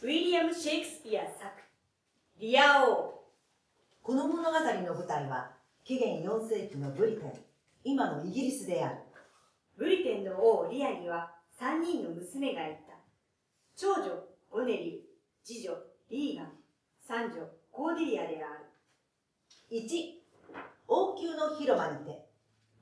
[0.00, 1.44] ウィリアム・シェイクスピア作
[2.38, 3.24] 「リア王。
[4.00, 5.50] この物語の舞台は
[5.82, 7.32] 紀元4世紀のブリテン。
[7.82, 8.98] 今のイギリスである。
[9.76, 12.94] ブリテンの王リアには3人の娘がいた。
[13.74, 15.00] 長女ゴネリル
[15.42, 15.76] 次女
[16.08, 16.52] リーガン。
[17.00, 18.66] 三女コーデリアである。
[19.72, 20.22] 1
[20.86, 22.24] 王宮の広間にて。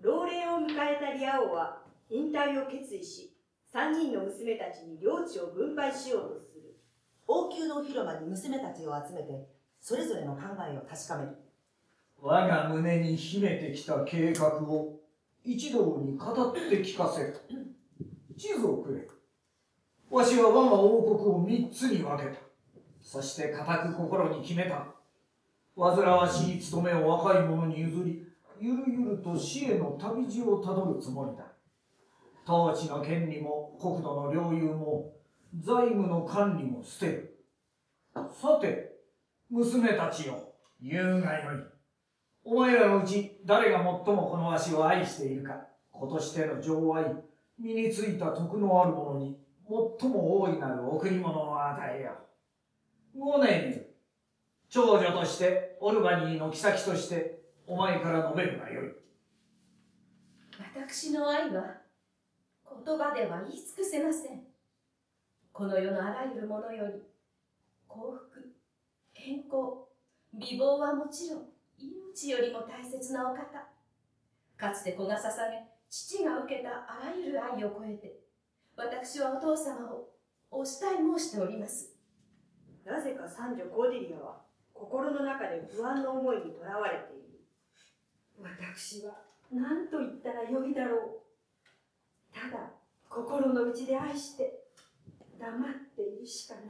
[0.03, 3.35] 老齢を迎えたリア王は引退を決意し
[3.73, 6.76] 3人の娘たちに領地を分配しようとする
[7.27, 9.49] 王宮の広間に娘たちを集めて
[9.81, 11.37] それぞれの考えを確かめる。
[12.21, 15.01] 我が胸に秘めてきた計画を
[15.45, 17.37] 一同に語って聞かせる。
[18.37, 19.09] 地図をくれ。
[20.11, 22.39] わしは我が王国を三つに分けた。
[23.01, 24.87] そして固く心に決めた。
[25.77, 28.25] 煩わしい務めを若い者に譲り
[28.59, 31.45] ゆるゆると死への旅路をたどるつもりだ。
[32.49, 35.13] 統治の権利も国土の領有も
[35.59, 37.45] 財務の管理も捨てる。
[38.15, 38.97] さて
[39.51, 40.53] 娘たちよ。
[40.81, 41.63] 言うがよい。
[42.45, 43.85] お前らのうち誰が最
[44.15, 45.67] もこのわしを愛しているか。
[45.91, 47.05] 今年での情愛。
[47.59, 52.13] 身についた徳のある者に最も大いなる贈り物を与えよ
[53.15, 53.19] う。
[53.19, 53.79] 五年に
[54.69, 58.93] 長女としてオルバニーの妃としてお前から述べるがよい。
[60.75, 61.65] 私の愛は
[62.85, 64.46] 言葉では言い尽くせません。
[65.57, 67.01] この世のあらゆるものより
[67.89, 68.53] 幸福
[69.15, 69.89] 健康
[70.35, 71.45] 美貌はもちろん
[71.79, 73.41] 命よりも大切なお方。
[74.59, 78.21] かつて子が捧げ父が受けたあらゆる愛を超えて
[78.77, 80.11] 私はお父様を
[80.51, 81.97] お慕い申しております。
[82.85, 84.43] なぜか三女コーデリアは
[84.75, 87.41] 心の中で不安の思いにとらわれている。
[88.43, 89.15] 私は
[89.51, 92.35] 何と言ったらよいだろう。
[92.35, 92.73] ただ
[93.09, 94.66] 心の内で愛して
[95.39, 96.65] 黙っているしかない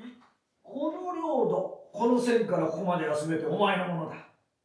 [0.62, 4.16] この領土この線からここまでは全てお前のものだ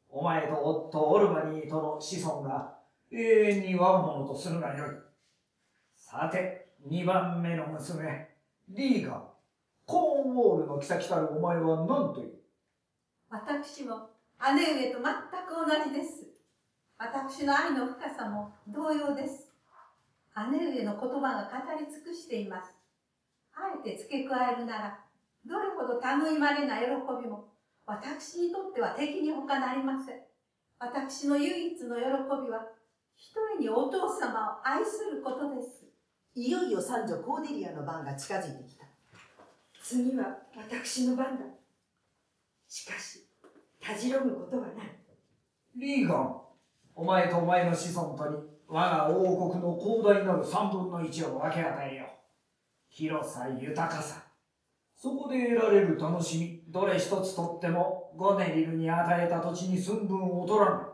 [0.09, 2.75] お前と夫オルバニーとの子孫が
[3.11, 4.89] 永遠に我が物とするがよい
[5.95, 8.29] さて二番目の娘
[8.69, 9.23] リーガン
[9.85, 12.33] コーンウォールの妃たるお前は何という？
[13.29, 14.09] 私も
[14.55, 15.03] 姉上と全く
[15.67, 16.27] 同じです。
[16.97, 19.51] 私の愛の深さも同様です。
[20.51, 22.80] 姉上の言葉が語り尽くしています。
[23.53, 24.99] あえて付け加えるなら、
[25.45, 26.85] どれほど類まれな喜
[27.21, 27.49] びも、
[27.85, 30.19] 私にとっては敵に他なりません。
[30.79, 32.01] 私の唯一の喜
[32.45, 32.67] びは、
[33.15, 35.91] 一人にお父様を愛することです。
[36.33, 38.85] いよいよ三女コーデリアの番が近づいてきた
[39.83, 41.43] 次は私の番だ
[42.69, 43.25] しかし
[43.81, 44.75] たじろぐことはない
[45.75, 46.37] リーガン
[46.95, 48.37] お前とお前の子孫とに
[48.67, 52.10] 我が王国の広大なる三分の一を分け与えよう
[52.93, 54.21] 広さ豊かさ。
[54.95, 60.85] そこで得られる楽しみどれ一つとってもゴネリルに与えた土地に寸分劣らぬ。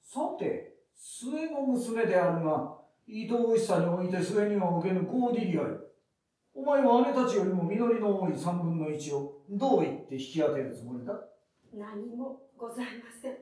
[0.00, 2.78] さて末の娘であるが
[3.08, 5.80] 愛おしさにおいて末には受けぬコーディリアよ
[6.54, 11.12] お前は姉たちよりも実りの多い三分の一をどう言って引き当てるつもりだ？
[11.74, 13.36] 何もございません。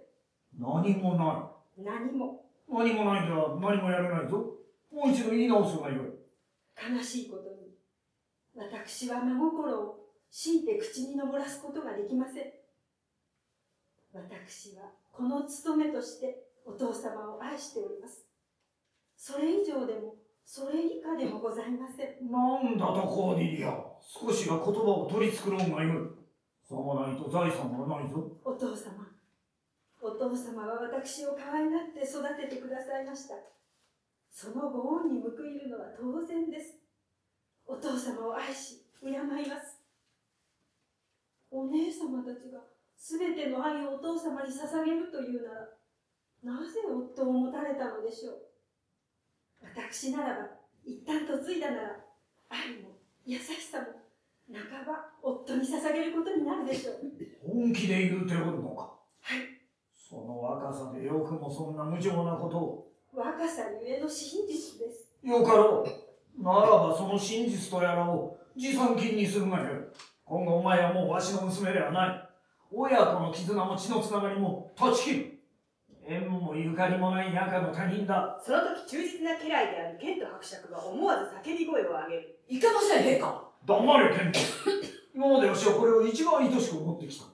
[0.59, 1.83] 何もない。
[1.85, 2.47] 何も。
[2.69, 4.39] 何もないんじゃ何もやれないぞ。
[4.91, 6.22] もう一度言い直すがよい。
[6.77, 7.75] 悲しいことに
[8.55, 9.99] 私は真心を
[10.31, 12.45] 強いて口に上らすことができません
[14.13, 18.27] 私はこの務めとしてお父様を愛しております
[19.17, 23.79] それ以上でもそれ以下でもございませんなんだとコーディリア。
[24.01, 26.09] 少しは言葉を取り繕うがよい。
[26.69, 28.27] さもないと財産はないぞ。
[28.45, 29.07] お父様
[30.03, 33.37] お父様は私を可愛がって育ててくださいました
[34.33, 36.79] そのご恩に報いるのは当然です。
[37.67, 39.83] お父様を愛し敬います。
[41.51, 42.59] お姉様たちが
[42.97, 48.37] 全ての愛をお父様に捧げるというならなぜ夫を持たれたのでしょう。
[49.63, 50.49] 私ならば
[50.83, 51.97] 一旦嫁いだなら
[52.49, 53.87] 愛も優しさも
[54.51, 56.97] 半ば夫に捧げることになるでしょう。
[57.47, 58.99] 本気で言うておるのか。
[59.21, 59.61] はい。
[59.95, 62.92] その若さでよくもそんな無情なことを。
[63.15, 66.43] 若さゆえの真実ですよかろう。
[66.43, 69.69] ならばその真実とやらを持参金にするがよい。
[70.25, 72.29] 今後お前はもうわしの娘ではない。
[72.73, 75.39] 親子の絆も血のつながりも断ち切る。
[76.07, 78.41] 縁もゆかりもない中の他人だ。
[78.43, 83.45] その時忠実な家来であるケント伯爵が思わず叫び声を上げるいけません、陛下。
[83.67, 84.39] 黙れ、ケント。
[85.15, 87.27] 今までわしはこれを一番愛しく思ってきた。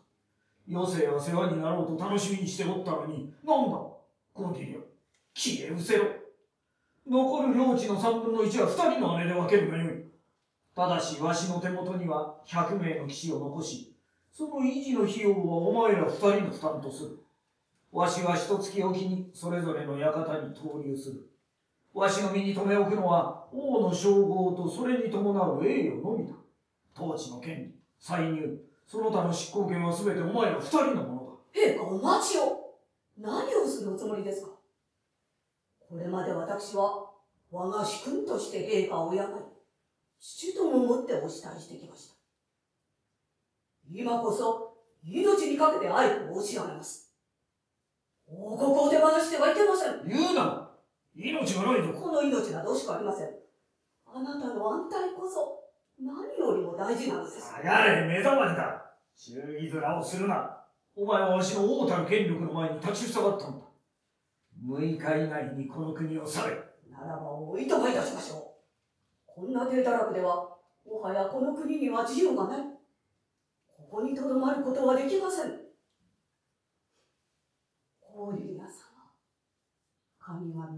[0.70, 4.97] 余生は世話になろうと楽しみにしておったのに、なんだ、コーディリア。
[5.38, 6.06] 消え失せろ。
[7.08, 10.04] 残る領地の三分の一は二人の姉で分けるがよい。
[10.74, 13.94] ただしわしの手元には100名の騎士を残し、
[14.32, 17.18] その維持の費用はお前ら二人の負担とする。
[17.92, 21.30] わしは一月おきにそれぞれの館に投入する。
[21.94, 26.34] わしの身に留め置くのは王の称号とそれに伴う栄誉のみだ。
[27.00, 28.58] 統治の権利、歳入、
[28.88, 31.72] その他の執行権は全てお前ら二人のものだ。
[31.72, 32.74] 陛下お待ちを
[33.16, 34.57] 何をするおつもりですか？
[35.88, 37.10] これまで私は
[37.50, 39.20] 我が主君として陛下を敬い、
[40.20, 41.30] 父とも思ってお慕い
[41.60, 42.14] してきました。
[43.90, 47.14] 今こそ命にかけて愛を申し上げます。
[48.26, 50.06] 王国を手放してはいけません。
[50.06, 50.68] 言うな
[51.14, 51.92] 命がないぞ。
[51.94, 53.30] この命などしかありません。
[54.06, 55.64] あなたの安泰こそ
[55.98, 57.40] 何よりも大事なのです。
[57.40, 58.84] 下がれ、目覚ましだ。
[59.16, 60.64] 忠義面をするな。
[60.94, 63.67] お前はわしの王たる権力の前に立ちふさがったんだ。
[64.66, 66.56] 6日以内にこの国を去れ。
[66.90, 68.38] ならばおいとまいたしましょう。
[69.26, 72.60] こんな低たらくでは、もはやこの国には自由がない。
[73.66, 75.68] ここにとどまることはできません。
[78.00, 79.12] コーリリア様、
[80.18, 80.72] 神々が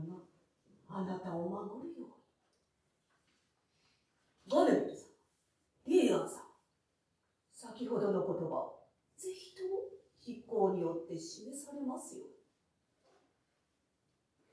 [0.89, 2.21] あなたを守るように。
[4.47, 4.95] ガネル様、
[5.87, 6.29] リーアン様、
[7.55, 8.75] 先ほどの言葉、
[9.17, 9.89] ぜひとも
[10.21, 12.40] 実行によって示されますように。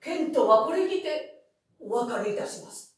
[0.07, 1.43] ケントはこれにて
[1.81, 2.95] お別れいたします。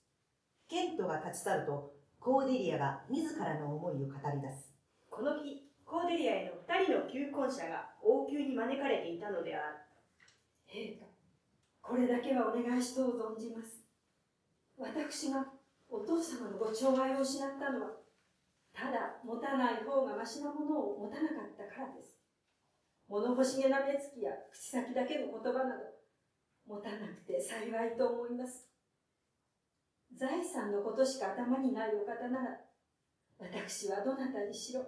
[0.69, 4.69] ケントが立ち去ると、コーデリアが自らの思いを語り出す。
[5.09, 9.77] この日、コーデリアへの二人の求婚者が王宮に招かれていたのである。
[10.69, 11.05] 陛下、
[11.81, 13.81] これだけはお願いしとう存じます。
[14.77, 15.47] 私が
[15.89, 17.89] お父様のご寵愛を失ったのは、
[18.71, 22.21] ただ持たない方がましなものを持たなかったからです。
[23.07, 25.98] 物欲しげな目つきや口先だけの言葉など、
[26.69, 28.67] 持たなくて幸いと思います。
[30.15, 32.59] 財産のことしか頭にないお方なら、
[33.39, 34.85] 私はどなたにしろ、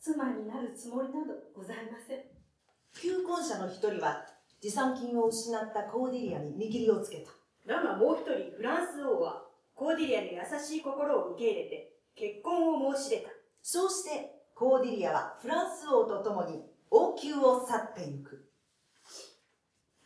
[0.00, 2.20] 妻になるつもりなどございません。
[2.94, 4.24] 求婚者の一人は、
[4.60, 7.32] 持参金を失ったコーデリアに見切りをつけた。
[7.66, 9.42] だがもう一人フランス王は
[9.74, 13.30] コーディリアの優しい心を受け入れて結婚を申し出た。
[13.62, 18.53] そうして、コーデリアはフランス王と共に王宮を去ってゆく。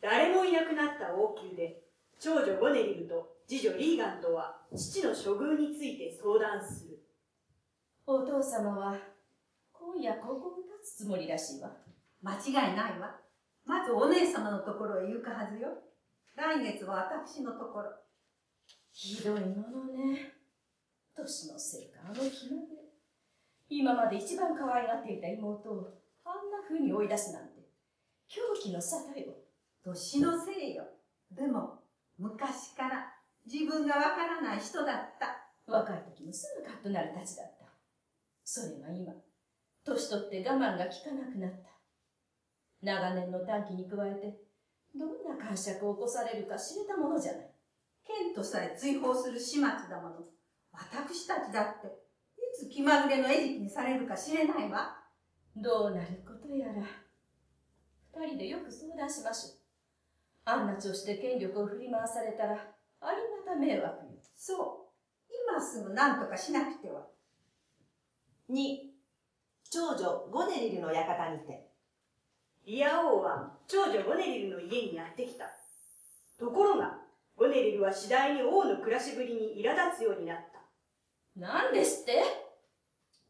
[0.01, 1.83] 誰もいなくなった王宮で
[2.19, 6.99] 長女ゴネリルと次女リーガンとは父の処遇について相談する。
[8.07, 8.97] お父様は
[9.73, 11.71] 今夜ここに立つつもりらしいわ。
[12.23, 13.17] 間違いないわ。
[13.65, 15.69] まずお姉様のところへ行くはずよ。
[16.37, 17.91] 来月は私のところ。
[18.93, 20.35] ひどいものね。
[21.17, 22.79] 年のせいかあの気まで。
[23.69, 27.69] 今まで一番可愛がっていた妹をあんな風に追い出すなんて
[28.29, 29.35] 狂気の沙汰よ。
[29.85, 30.85] 年のせいよ。
[31.31, 31.81] でも、
[32.19, 33.15] 昔から
[33.51, 35.49] 自分がわからない人だった。
[35.67, 37.67] 若い時もすぐカッとなるたちだった。
[38.45, 39.13] それが今、
[39.85, 41.69] 年取って我慢が効かなくなった。
[42.83, 44.41] 長年の短期に加えて、
[44.95, 47.51] どんな感触を起こされるか知れたものじゃない。
[48.07, 50.17] 剣とさえ追放する始末だもの。
[50.73, 51.91] 私たちだって、い
[52.59, 54.97] つ気まぐれの餌食にされるか知れないわ。
[55.55, 56.83] どうなることやら。
[58.15, 59.58] 二人でよく相談しましょう。
[60.51, 62.53] あんな調子で権力を振り回されたら、
[63.01, 63.17] あり
[63.47, 64.13] がた迷惑よ。
[64.35, 65.29] そう。
[65.53, 67.03] 今すぐ何とかしなくては。
[68.51, 68.79] 2、
[69.71, 71.69] 長女ゴネリルの館にて。
[72.65, 75.45] リア王は長女ゴネリルの家にやってきた。
[76.39, 76.99] ところが、
[77.37, 80.63] ゴネリルは次第に王の暮らしぶりに苛立つようになった。
[81.39, 82.23] なんですって？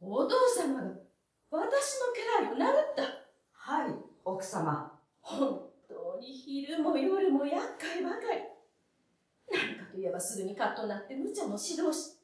[0.01, 0.83] お父様が
[1.51, 3.03] 私の家来を殴った。
[3.53, 3.95] はい、
[4.25, 4.93] 奥様。
[5.21, 5.68] 本
[6.19, 8.43] に昼も夜も厄介ばかり。
[9.51, 12.19] 何かといえばすぐにカッとなって無茶も指導し。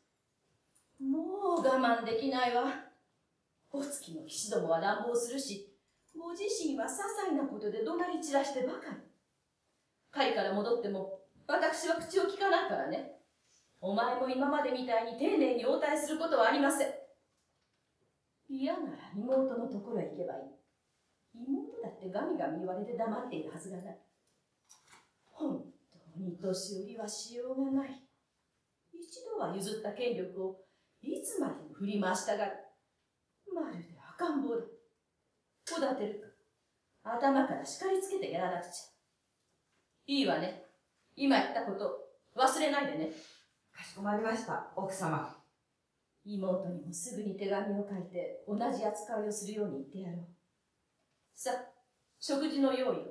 [1.00, 2.64] もう我慢できないわ。
[3.72, 5.72] お月の騎士どもは乱暴するし、
[6.16, 8.96] ご自身は些細なことで怒鳴り散らしてばかり。
[10.10, 13.18] 狩りから戻っても、私は口を聞かないからね。
[13.80, 16.94] お前も今までみたいに丁寧に応対することはありません。
[18.48, 20.53] 嫌なら妹のところへ行けばいい。
[21.34, 23.98] 妹だってガミガミ言われて黙っているはずがない。
[25.26, 25.64] 本
[26.14, 28.06] 当に年寄りはしようがない。
[28.92, 30.60] 一度は譲った権力を
[31.02, 32.52] いつまでも振り回したがる。
[33.52, 34.64] まるで赤ん坊だ。
[35.76, 36.20] おだてる
[37.02, 37.10] か。
[37.16, 38.70] 頭から叱りつけてやらなくちゃ。
[40.06, 40.64] いいわね。
[41.16, 41.98] 今言ったこと
[42.36, 43.10] 忘れないでね。
[43.72, 45.36] かしこまりました、奥様。
[46.24, 50.33] 妹にもすぐに手紙を書いて同じ扱いをするように言ってやろう。
[51.34, 51.64] さあ、
[52.20, 53.02] 食事の用意を。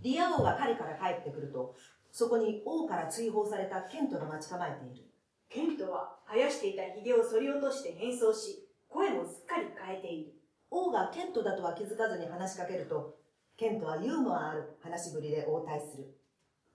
[0.00, 1.74] リア王が狩りから帰ってくると、
[2.10, 5.04] そこに王から追放されたケントが待ち構えている。
[5.48, 10.32] ケントは生やしていた髭を剃り落として変装し、声もすっかり変えている。
[10.70, 13.18] 王がケントだとは気づかずに話しかけると、
[13.56, 16.16] ケントはユーモアある話しぶりで応対する。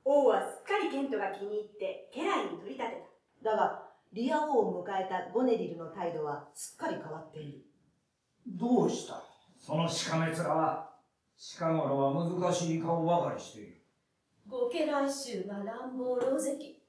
[0.03, 3.03] 王はすっかりケントが気に入って家来に取り立て
[3.43, 3.51] た。
[3.51, 7.59] だが、リア王を迎えたゴネリルの態度はすっかり変わっている。
[8.45, 9.30] どうした？
[9.61, 10.89] そのしかめ面は。
[11.37, 13.81] 近頃は難しい顔ばかりしている。
[14.47, 16.81] ご家来衆が乱暴狼藉。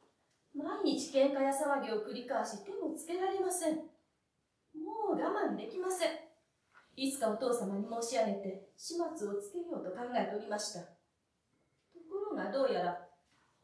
[0.57, 3.77] 毎日喧嘩や騒ぎを繰り返し手もつけられません。
[3.77, 6.09] もう我慢できません。
[6.97, 10.81] いつかお父様に申し上げて始末をつけようと考えておりました。
[10.81, 10.89] と
[12.09, 12.99] ころがどうやら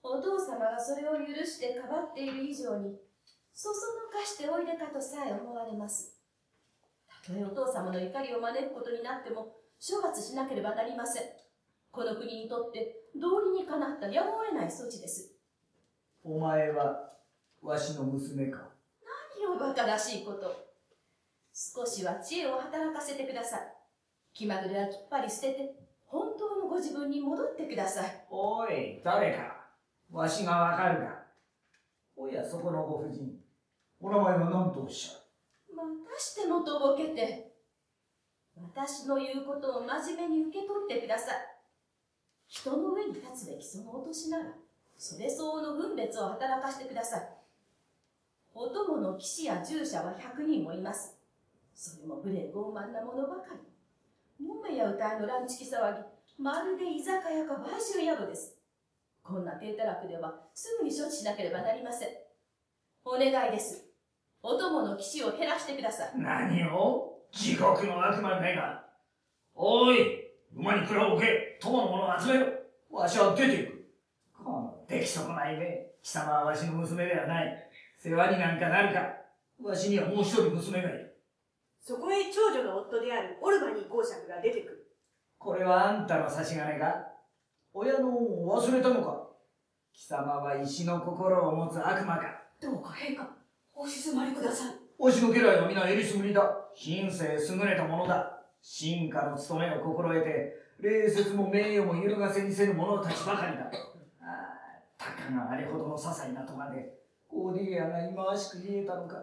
[0.03, 2.97] お父様がそれを許してかばっている以上に
[3.55, 6.18] そそのかしておいでかとさえ思われます。
[7.29, 11.23] たとえお父様の怒りを招くことになっても処罰しなければなりません。
[11.91, 15.33] この国にとって道理にかなったやむを得ない措置です。
[16.25, 17.13] お前は、
[17.63, 18.61] わしの娘か？
[19.41, 20.69] 何を馬鹿らしいこと。
[21.53, 23.61] 少しは知恵を働かせてください。
[24.33, 25.75] 気まぐれはきっぱり捨てて、
[26.07, 28.27] 本当のご自分に戻ってください。
[28.31, 29.67] おい、誰か？
[30.11, 31.23] わしがわかるか？
[32.17, 33.39] おや、そこのご婦人。
[34.01, 35.18] お名前は何とおっしゃる？
[35.85, 37.49] またしてもとぼけて。
[38.61, 41.37] 私の言うことを真面目に受け取ってください。
[42.49, 44.45] 人の上に立つべきそのお年なら、
[44.97, 47.29] それ相応の分別を働かせてください。
[48.55, 51.17] お供の騎士や従者は100人もいます。
[51.75, 54.45] それも無礼傲慢なものばかり。
[54.45, 56.03] もめや歌いの乱チキ騒ぎ、
[56.39, 58.57] まるで居酒屋か売春宿です。
[59.23, 62.09] こんな低たらくではすぐに処置しなければなりません。
[63.05, 63.88] お願いです。
[64.43, 66.13] お供の騎士を減らしてください。
[66.17, 67.19] 何を？
[67.33, 68.85] 地獄の悪魔めが。
[69.55, 69.99] おい、
[70.55, 72.47] 馬に蔵を置け、友の者を集めろ。
[72.91, 73.85] わしは出ていく。
[74.33, 75.87] この出来損ないめ。
[76.03, 77.71] 貴様はわしの娘ではない。
[77.99, 79.01] 世話になんかなるか。
[79.63, 81.21] わしにはもう一人娘がいる。
[81.81, 84.87] そこへ長女の夫であるオルバニー公爵が出てくる。
[85.39, 87.07] これはあんたの差し金か？
[87.75, 89.27] 親の恩を忘れたのか？
[89.93, 92.43] 貴様は石の心を持つ悪魔か？
[92.61, 93.29] どうか陛下、
[93.81, 94.75] お静まりください。
[94.99, 96.43] わしの家来は皆えりすぐりだ。
[96.75, 98.41] 品性優れたものだ。
[98.61, 103.67] 進化の務めを心得て、礼節も名誉も揺るがせにせぬ者たちばかりだ。
[103.67, 103.71] ああ、
[104.99, 106.93] たかがあれほどの些細なとまで、
[107.29, 109.17] コーディリアが忌まわしく見えたのか。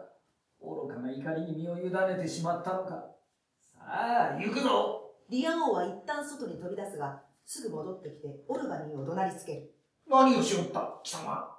[0.62, 2.92] 愚かな怒りに身を委ねてしまったのか。
[3.60, 9.72] さあ、行くぞリア王は一旦外に飛び出すが、すぐ戻ってきてオルバニーを怒鳴りつける。
[10.10, 11.52] 何をしおった、貴様。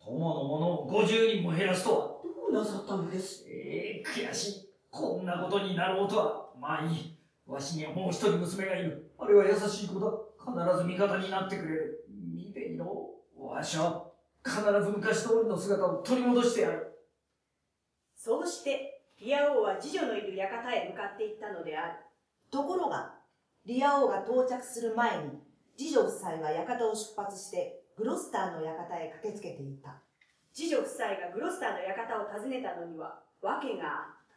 [0.00, 2.15] 友の者を50人も減らすとは。
[2.52, 3.44] なさったのです？
[3.48, 4.68] ええ悔しい。
[4.90, 6.50] こんなことになろうとは。
[6.58, 7.16] まあいい。
[7.46, 9.12] わしにはもう一人娘がいる。
[9.18, 10.10] あれは優しい子だ。
[10.38, 12.04] 必ず味方になってくれる。
[12.08, 13.10] 見ていろ。
[13.38, 14.10] わしは
[14.44, 16.92] 必ず昔通りの姿を取り戻してやる。
[18.14, 21.94] そうして、リア王は次女のいる館へ向かっていったのである。
[22.50, 23.14] ところが、
[23.64, 25.30] リア王が到着する前に、
[25.76, 30.02] 次女夫妻は館を出発して、グロスターの館へ駆けつけていた。
[30.56, 34.36] 次女夫妻がグロスターの館を訪ねたのには、訳があった。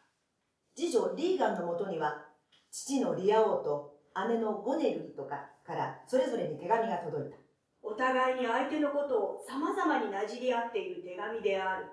[0.76, 2.26] 次女リーガンのもとには、
[2.70, 3.96] 父のリア王と
[4.28, 7.38] 姉のゴネルリとかからそれぞれに手紙が届いた。
[7.82, 11.86] お互いに相手のことを様々になじり合っている手紙である。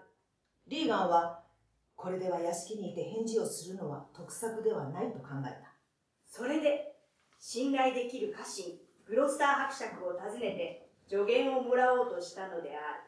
[0.67, 1.45] リーガンは、
[1.95, 5.73] これでは屋敷にいて返事をするのは得策ではないと考えた。
[6.27, 6.97] それで、
[7.39, 13.06] 信頼できる家臣、グロスター伯爵を訪ねて助言をもらおうとしたのである。